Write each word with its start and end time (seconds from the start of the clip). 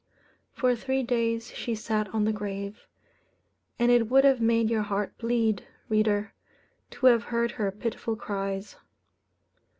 For 0.51 0.75
three 0.75 1.03
days 1.03 1.51
she 1.53 1.75
sat 1.75 2.07
on 2.11 2.23
the 2.25 2.33
grave; 2.33 2.87
and 3.77 3.91
it 3.91 4.09
would 4.09 4.23
have 4.23 4.41
made 4.41 4.67
your 4.67 4.81
heart 4.81 5.15
bleed, 5.19 5.67
reader, 5.89 6.33
to 6.89 7.05
have 7.05 7.25
heard 7.25 7.51
her 7.51 7.71
pitiful 7.71 8.15
cries. 8.15 8.77